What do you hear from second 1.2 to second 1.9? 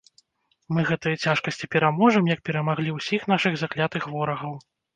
цяжкасці